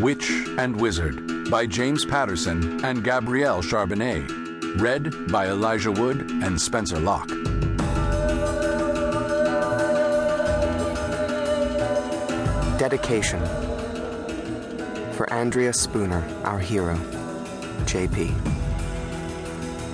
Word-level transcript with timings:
Witch 0.00 0.28
and 0.58 0.74
Wizard 0.80 1.48
by 1.50 1.66
James 1.66 2.04
Patterson 2.04 2.84
and 2.84 3.04
Gabrielle 3.04 3.62
Charbonnet. 3.62 4.80
Read 4.80 5.30
by 5.30 5.46
Elijah 5.46 5.92
Wood 5.92 6.30
and 6.42 6.60
Spencer 6.60 6.98
Locke. 6.98 7.28
Dedication 12.76 13.40
for 15.12 15.32
Andrea 15.32 15.72
Spooner, 15.72 16.24
our 16.42 16.58
hero, 16.58 16.96
JP. 17.84 18.34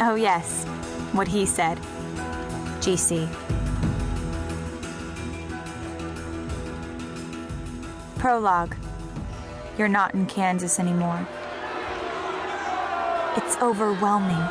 Oh, 0.00 0.14
yes. 0.14 0.64
What 1.12 1.26
he 1.26 1.44
said. 1.44 1.76
GC. 2.78 3.28
Prologue. 8.18 8.76
You're 9.78 9.86
not 9.86 10.12
in 10.12 10.26
Kansas 10.26 10.80
anymore. 10.80 11.26
It's 13.36 13.56
overwhelming. 13.62 14.42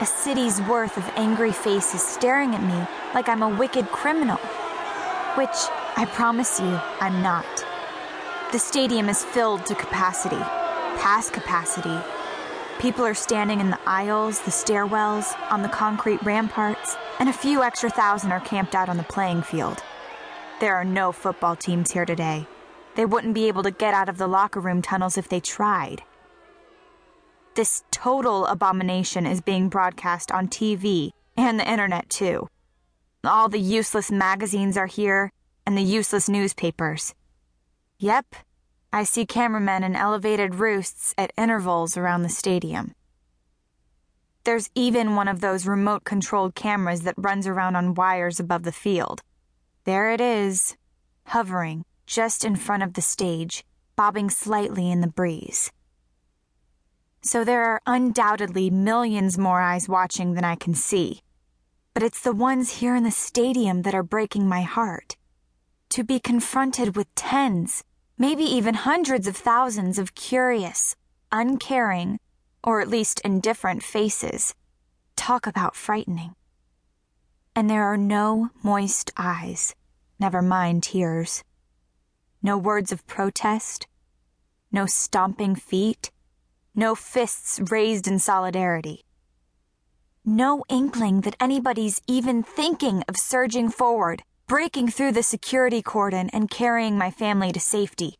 A 0.00 0.06
city's 0.06 0.60
worth 0.62 0.96
of 0.96 1.04
angry 1.16 1.52
faces 1.52 2.02
staring 2.02 2.54
at 2.54 2.62
me 2.62 2.86
like 3.14 3.28
I'm 3.28 3.42
a 3.42 3.48
wicked 3.48 3.86
criminal. 3.88 4.38
Which, 5.36 5.54
I 5.96 6.06
promise 6.14 6.58
you, 6.58 6.80
I'm 7.00 7.22
not. 7.22 7.44
The 8.52 8.58
stadium 8.58 9.10
is 9.10 9.22
filled 9.22 9.66
to 9.66 9.74
capacity, 9.74 10.42
past 10.96 11.34
capacity. 11.34 11.98
People 12.80 13.04
are 13.04 13.14
standing 13.14 13.60
in 13.60 13.68
the 13.68 13.80
aisles, 13.86 14.40
the 14.40 14.50
stairwells, 14.50 15.36
on 15.50 15.60
the 15.60 15.68
concrete 15.68 16.22
ramparts, 16.22 16.96
and 17.20 17.28
a 17.28 17.32
few 17.32 17.62
extra 17.62 17.90
thousand 17.90 18.32
are 18.32 18.40
camped 18.40 18.74
out 18.74 18.88
on 18.88 18.96
the 18.96 19.02
playing 19.02 19.42
field. 19.42 19.82
There 20.60 20.74
are 20.74 20.84
no 20.84 21.12
football 21.12 21.54
teams 21.54 21.90
here 21.90 22.06
today. 22.06 22.46
They 22.94 23.04
wouldn't 23.04 23.34
be 23.34 23.48
able 23.48 23.64
to 23.64 23.70
get 23.70 23.94
out 23.94 24.08
of 24.08 24.18
the 24.18 24.28
locker 24.28 24.60
room 24.60 24.80
tunnels 24.80 25.18
if 25.18 25.28
they 25.28 25.40
tried. 25.40 26.02
This 27.54 27.84
total 27.90 28.46
abomination 28.46 29.26
is 29.26 29.40
being 29.40 29.68
broadcast 29.68 30.30
on 30.30 30.48
TV 30.48 31.10
and 31.36 31.58
the 31.58 31.68
internet, 31.68 32.08
too. 32.08 32.48
All 33.24 33.48
the 33.48 33.60
useless 33.60 34.10
magazines 34.10 34.76
are 34.76 34.86
here, 34.86 35.32
and 35.66 35.76
the 35.76 35.82
useless 35.82 36.28
newspapers. 36.28 37.14
Yep, 37.98 38.36
I 38.92 39.04
see 39.04 39.24
cameramen 39.24 39.82
in 39.82 39.96
elevated 39.96 40.56
roosts 40.56 41.14
at 41.16 41.32
intervals 41.38 41.96
around 41.96 42.22
the 42.22 42.28
stadium. 42.28 42.94
There's 44.44 44.68
even 44.74 45.16
one 45.16 45.26
of 45.26 45.40
those 45.40 45.66
remote 45.66 46.04
controlled 46.04 46.54
cameras 46.54 47.00
that 47.02 47.14
runs 47.16 47.46
around 47.46 47.76
on 47.76 47.94
wires 47.94 48.38
above 48.38 48.62
the 48.62 48.72
field. 48.72 49.22
There 49.84 50.10
it 50.10 50.20
is, 50.20 50.76
hovering 51.26 51.84
just 52.06 52.44
in 52.44 52.56
front 52.56 52.82
of 52.82 52.94
the 52.94 53.02
stage, 53.02 53.64
bobbing 53.96 54.30
slightly 54.30 54.90
in 54.90 55.00
the 55.00 55.06
breeze. 55.06 55.70
So 57.22 57.42
there 57.42 57.64
are 57.64 57.80
undoubtedly 57.86 58.68
millions 58.68 59.38
more 59.38 59.60
eyes 59.60 59.88
watching 59.88 60.34
than 60.34 60.44
I 60.44 60.56
can 60.56 60.74
see. 60.74 61.22
But 61.94 62.02
it's 62.02 62.20
the 62.20 62.34
ones 62.34 62.80
here 62.80 62.94
in 62.94 63.04
the 63.04 63.10
stadium 63.10 63.82
that 63.82 63.94
are 63.94 64.02
breaking 64.02 64.46
my 64.46 64.62
heart. 64.62 65.16
To 65.90 66.04
be 66.04 66.18
confronted 66.18 66.96
with 66.96 67.14
tens, 67.14 67.84
maybe 68.18 68.42
even 68.42 68.74
hundreds 68.74 69.26
of 69.26 69.36
thousands 69.36 69.98
of 69.98 70.14
curious, 70.14 70.96
uncaring, 71.32 72.18
or 72.62 72.80
at 72.80 72.88
least 72.88 73.20
indifferent 73.20 73.82
faces. 73.82 74.54
Talk 75.16 75.46
about 75.46 75.76
frightening. 75.76 76.34
And 77.56 77.70
there 77.70 77.84
are 77.84 77.96
no 77.96 78.50
moist 78.62 79.12
eyes, 79.16 79.74
never 80.18 80.42
mind 80.42 80.82
tears. 80.82 81.44
No 82.44 82.58
words 82.58 82.92
of 82.92 83.06
protest, 83.06 83.86
no 84.70 84.84
stomping 84.84 85.54
feet, 85.54 86.10
no 86.74 86.94
fists 86.94 87.58
raised 87.70 88.06
in 88.06 88.18
solidarity. 88.18 89.06
No 90.26 90.62
inkling 90.68 91.22
that 91.22 91.36
anybody's 91.40 92.02
even 92.06 92.42
thinking 92.42 93.02
of 93.08 93.16
surging 93.16 93.70
forward, 93.70 94.24
breaking 94.46 94.88
through 94.88 95.12
the 95.12 95.22
security 95.22 95.80
cordon, 95.80 96.28
and 96.34 96.50
carrying 96.50 96.98
my 96.98 97.10
family 97.10 97.50
to 97.50 97.58
safety. 97.58 98.18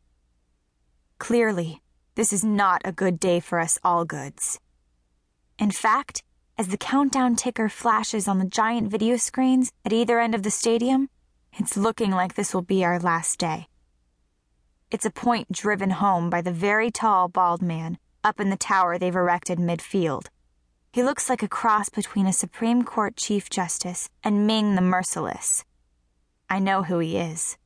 Clearly, 1.18 1.82
this 2.14 2.32
is 2.32 2.42
not 2.42 2.80
a 2.82 2.92
good 2.92 3.20
day 3.20 3.40
for 3.40 3.60
us 3.60 3.78
Allgoods. 3.84 4.58
In 5.58 5.70
fact, 5.70 6.22
as 6.56 6.68
the 6.68 6.78
countdown 6.78 7.36
ticker 7.36 7.68
flashes 7.68 8.26
on 8.26 8.38
the 8.38 8.46
giant 8.46 8.90
video 8.90 9.18
screens 9.18 9.70
at 9.84 9.92
either 9.92 10.18
end 10.18 10.34
of 10.34 10.44
the 10.44 10.50
stadium, 10.50 11.10
it's 11.58 11.76
looking 11.76 12.10
like 12.10 12.36
this 12.36 12.54
will 12.54 12.62
be 12.62 12.82
our 12.86 12.98
last 12.98 13.38
day. 13.38 13.66
It's 14.94 15.04
a 15.04 15.10
point 15.10 15.50
driven 15.50 15.90
home 15.90 16.30
by 16.30 16.40
the 16.40 16.52
very 16.52 16.88
tall, 16.88 17.26
bald 17.26 17.60
man 17.60 17.98
up 18.22 18.38
in 18.38 18.50
the 18.50 18.56
tower 18.56 18.96
they've 18.96 19.16
erected 19.16 19.58
midfield. 19.58 20.26
He 20.92 21.02
looks 21.02 21.28
like 21.28 21.42
a 21.42 21.48
cross 21.48 21.88
between 21.88 22.28
a 22.28 22.32
Supreme 22.32 22.84
Court 22.84 23.16
Chief 23.16 23.50
Justice 23.50 24.08
and 24.22 24.46
Ming 24.46 24.76
the 24.76 24.80
Merciless. 24.80 25.64
I 26.48 26.60
know 26.60 26.84
who 26.84 27.00
he 27.00 27.16
is. 27.16 27.58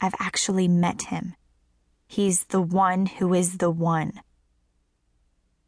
I've 0.00 0.14
actually 0.18 0.66
met 0.66 1.02
him. 1.02 1.34
He's 2.08 2.44
the 2.44 2.62
one 2.62 3.04
who 3.04 3.34
is 3.34 3.58
the 3.58 3.70
one. 3.70 4.22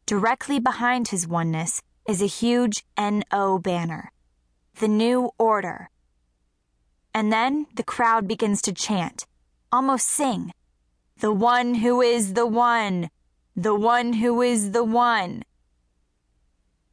Directly 0.07 0.59
behind 0.59 1.09
his 1.09 1.27
oneness 1.27 1.83
is 2.09 2.19
a 2.19 2.37
huge 2.41 2.83
NO 2.97 3.59
banner. 3.59 4.11
The 4.79 4.87
New 4.87 5.29
Order. 5.37 5.91
And 7.13 7.31
then 7.31 7.67
the 7.75 7.83
crowd 7.83 8.27
begins 8.27 8.59
to 8.63 8.73
chant, 8.73 9.27
almost 9.71 10.07
sing. 10.07 10.51
The 11.19 11.31
one 11.31 11.75
who 11.75 12.01
is 12.01 12.33
the 12.33 12.45
one. 12.45 13.09
The 13.55 13.73
one 13.73 14.13
who 14.13 14.41
is 14.41 14.71
the 14.71 14.83
one. 14.83 15.43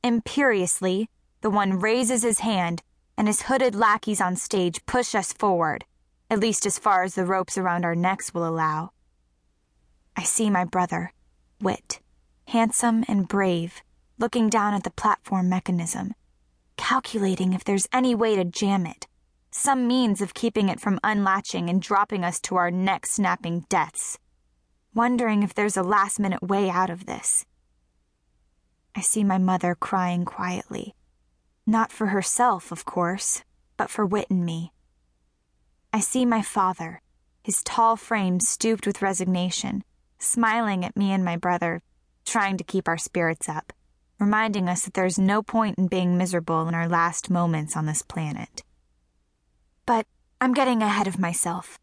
Imperiously, 0.04 1.10
the 1.40 1.50
one 1.50 1.80
raises 1.80 2.22
his 2.22 2.38
hand, 2.38 2.82
and 3.16 3.26
his 3.26 3.42
hooded 3.42 3.74
lackeys 3.74 4.20
on 4.20 4.36
stage 4.36 4.86
push 4.86 5.16
us 5.16 5.32
forward, 5.32 5.84
at 6.30 6.38
least 6.38 6.66
as 6.66 6.78
far 6.78 7.02
as 7.02 7.16
the 7.16 7.26
ropes 7.26 7.58
around 7.58 7.84
our 7.84 7.96
necks 7.96 8.32
will 8.32 8.46
allow. 8.46 8.92
I 10.16 10.22
see 10.22 10.50
my 10.50 10.64
brother, 10.64 11.12
Whit, 11.60 12.00
handsome 12.46 13.04
and 13.08 13.26
brave, 13.26 13.82
looking 14.18 14.48
down 14.48 14.74
at 14.74 14.84
the 14.84 14.90
platform 14.90 15.48
mechanism, 15.48 16.14
calculating 16.76 17.52
if 17.52 17.64
there's 17.64 17.88
any 17.92 18.14
way 18.14 18.36
to 18.36 18.44
jam 18.44 18.86
it, 18.86 19.08
some 19.54 19.86
means 19.86 20.22
of 20.22 20.32
keeping 20.32 20.70
it 20.70 20.80
from 20.80 20.98
unlatching 21.04 21.68
and 21.68 21.82
dropping 21.82 22.24
us 22.24 22.40
to 22.40 22.56
our 22.56 22.70
neck 22.70 23.06
snapping 23.06 23.66
deaths, 23.68 24.18
wondering 24.94 25.42
if 25.42 25.52
there's 25.52 25.76
a 25.76 25.82
last 25.82 26.18
minute 26.18 26.42
way 26.42 26.70
out 26.70 26.88
of 26.88 27.04
this. 27.04 27.44
I 28.96 29.02
see 29.02 29.22
my 29.22 29.36
mother 29.36 29.74
crying 29.74 30.24
quietly. 30.24 30.94
Not 31.66 31.92
for 31.92 32.08
herself, 32.08 32.72
of 32.72 32.86
course, 32.86 33.42
but 33.76 33.90
for 33.90 34.06
Whit 34.06 34.30
and 34.30 34.44
me. 34.44 34.72
I 35.92 36.00
see 36.00 36.24
my 36.24 36.40
father, 36.40 37.02
his 37.42 37.62
tall 37.62 37.96
frame 37.96 38.40
stooped 38.40 38.86
with 38.86 39.02
resignation, 39.02 39.84
smiling 40.18 40.82
at 40.82 40.96
me 40.96 41.12
and 41.12 41.24
my 41.24 41.36
brother, 41.36 41.82
trying 42.24 42.56
to 42.56 42.64
keep 42.64 42.88
our 42.88 42.98
spirits 42.98 43.48
up, 43.48 43.72
reminding 44.18 44.68
us 44.68 44.84
that 44.84 44.94
there's 44.94 45.18
no 45.18 45.42
point 45.42 45.76
in 45.76 45.88
being 45.88 46.16
miserable 46.16 46.66
in 46.66 46.74
our 46.74 46.88
last 46.88 47.28
moments 47.28 47.76
on 47.76 47.84
this 47.84 48.02
planet. 48.02 48.62
But 49.86 50.06
I'm 50.40 50.54
getting 50.54 50.82
ahead 50.82 51.06
of 51.06 51.18
myself. 51.18 51.78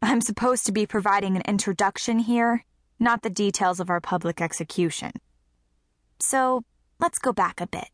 I'm 0.00 0.20
supposed 0.20 0.66
to 0.66 0.72
be 0.72 0.86
providing 0.86 1.36
an 1.36 1.42
introduction 1.42 2.18
here, 2.18 2.64
not 2.98 3.22
the 3.22 3.30
details 3.30 3.80
of 3.80 3.90
our 3.90 4.00
public 4.00 4.40
execution. 4.40 5.12
So 6.18 6.64
let's 6.98 7.18
go 7.18 7.32
back 7.32 7.60
a 7.60 7.66
bit. 7.66 7.88